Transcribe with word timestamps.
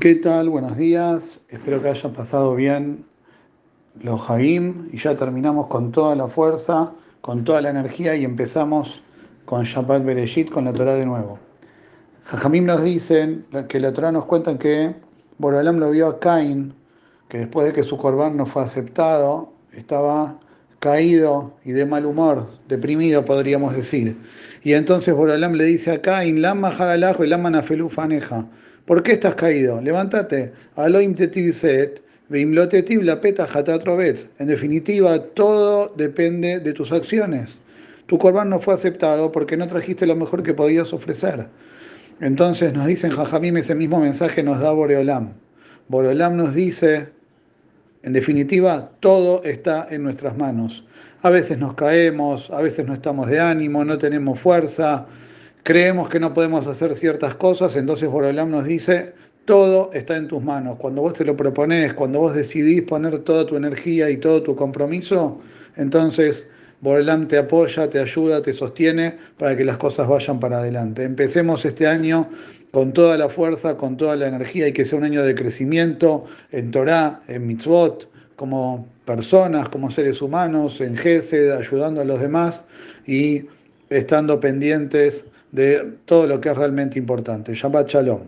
¿Qué 0.00 0.16
tal? 0.16 0.50
Buenos 0.50 0.76
días. 0.76 1.40
Espero 1.48 1.80
que 1.80 1.88
hayan 1.88 2.12
pasado 2.12 2.56
bien 2.56 3.04
los 4.02 4.28
Haim 4.28 4.88
y 4.92 4.98
ya 4.98 5.14
terminamos 5.14 5.68
con 5.68 5.92
toda 5.92 6.16
la 6.16 6.26
fuerza, 6.26 6.92
con 7.20 7.44
toda 7.44 7.60
la 7.60 7.70
energía 7.70 8.16
y 8.16 8.24
empezamos 8.24 9.04
con 9.44 9.62
Shabbat 9.62 10.04
Bereshit, 10.04 10.50
con 10.50 10.64
la 10.64 10.72
Torah 10.72 10.94
de 10.94 11.06
nuevo. 11.06 11.38
Jajamim 12.24 12.66
nos 12.66 12.82
dicen 12.82 13.46
que 13.68 13.78
la 13.78 13.92
Torah 13.92 14.10
nos 14.10 14.24
cuenta 14.24 14.58
que 14.58 14.96
Borolam 15.38 15.78
lo 15.78 15.92
vio 15.92 16.08
a 16.08 16.18
Cain, 16.18 16.74
que 17.28 17.38
después 17.38 17.68
de 17.68 17.72
que 17.72 17.84
su 17.84 17.96
corbán 17.96 18.36
no 18.36 18.44
fue 18.44 18.64
aceptado, 18.64 19.52
estaba 19.72 20.40
caído 20.80 21.52
y 21.64 21.70
de 21.70 21.86
mal 21.86 22.06
humor, 22.06 22.50
deprimido 22.66 23.24
podríamos 23.24 23.76
decir. 23.76 24.16
Y 24.64 24.72
entonces 24.72 25.14
Borolam 25.14 25.52
le 25.52 25.64
dice 25.64 25.92
a 25.92 26.02
Cain, 26.02 26.42
Lama 26.42 26.70
Haralajo 26.70 27.24
y 27.24 27.28
Lama 27.28 27.50
Nafelu 27.50 27.88
Faneja. 27.88 28.48
¿Por 28.86 29.02
qué 29.02 29.12
estás 29.12 29.34
caído? 29.34 29.80
Levántate. 29.82 30.52
Aloim 30.76 31.16
set, 31.52 32.02
la 32.30 33.20
peta 33.20 33.48
En 34.38 34.46
definitiva, 34.46 35.18
todo 35.18 35.92
depende 35.96 36.60
de 36.60 36.72
tus 36.72 36.92
acciones. 36.92 37.60
Tu 38.06 38.16
corbán 38.16 38.48
no 38.48 38.60
fue 38.60 38.74
aceptado 38.74 39.32
porque 39.32 39.56
no 39.56 39.66
trajiste 39.66 40.06
lo 40.06 40.14
mejor 40.14 40.44
que 40.44 40.54
podías 40.54 40.92
ofrecer. 40.92 41.48
Entonces 42.20 42.72
nos 42.72 42.86
dicen 42.86 43.10
Jajamim, 43.10 43.56
ese 43.56 43.74
mismo 43.74 43.98
mensaje 43.98 44.44
nos 44.44 44.60
da 44.60 44.70
Boreolam. 44.70 45.32
Boreolam 45.88 46.36
nos 46.36 46.54
dice, 46.54 47.08
en 48.04 48.12
definitiva, 48.12 48.92
todo 49.00 49.42
está 49.42 49.88
en 49.90 50.04
nuestras 50.04 50.36
manos. 50.36 50.86
A 51.22 51.30
veces 51.30 51.58
nos 51.58 51.74
caemos, 51.74 52.50
a 52.50 52.62
veces 52.62 52.86
no 52.86 52.94
estamos 52.94 53.28
de 53.28 53.40
ánimo, 53.40 53.84
no 53.84 53.98
tenemos 53.98 54.38
fuerza, 54.38 55.06
creemos 55.66 56.08
que 56.08 56.20
no 56.20 56.32
podemos 56.32 56.68
hacer 56.68 56.94
ciertas 56.94 57.34
cosas, 57.34 57.74
entonces 57.74 58.08
Borolam 58.08 58.52
nos 58.52 58.66
dice, 58.66 59.14
todo 59.46 59.90
está 59.92 60.16
en 60.16 60.28
tus 60.28 60.40
manos. 60.40 60.76
Cuando 60.78 61.02
vos 61.02 61.14
te 61.14 61.24
lo 61.24 61.36
propones, 61.36 61.92
cuando 61.94 62.20
vos 62.20 62.36
decidís 62.36 62.82
poner 62.82 63.18
toda 63.18 63.44
tu 63.44 63.56
energía 63.56 64.08
y 64.08 64.16
todo 64.16 64.44
tu 64.44 64.54
compromiso, 64.54 65.40
entonces 65.74 66.46
Borolam 66.82 67.26
te 67.26 67.36
apoya, 67.36 67.90
te 67.90 67.98
ayuda, 67.98 68.42
te 68.42 68.52
sostiene 68.52 69.16
para 69.38 69.56
que 69.56 69.64
las 69.64 69.76
cosas 69.76 70.06
vayan 70.06 70.38
para 70.38 70.58
adelante. 70.58 71.02
Empecemos 71.02 71.64
este 71.64 71.88
año 71.88 72.30
con 72.70 72.92
toda 72.92 73.18
la 73.18 73.28
fuerza, 73.28 73.76
con 73.76 73.96
toda 73.96 74.14
la 74.14 74.28
energía 74.28 74.68
y 74.68 74.72
que 74.72 74.84
sea 74.84 75.00
un 75.00 75.04
año 75.04 75.24
de 75.24 75.34
crecimiento 75.34 76.26
en 76.52 76.70
Torah, 76.70 77.22
en 77.26 77.44
mitzvot, 77.44 78.08
como 78.36 78.86
personas, 79.04 79.68
como 79.68 79.90
seres 79.90 80.22
humanos, 80.22 80.80
en 80.80 80.96
Gesed, 80.96 81.50
ayudando 81.50 82.02
a 82.02 82.04
los 82.04 82.20
demás 82.20 82.66
y 83.04 83.46
estando 83.90 84.38
pendientes 84.38 85.24
de 85.52 85.98
todo 86.04 86.26
lo 86.26 86.40
que 86.40 86.50
es 86.50 86.56
realmente 86.56 86.98
importante. 86.98 87.54
Shabbat 87.54 87.88
Shalom. 87.88 88.20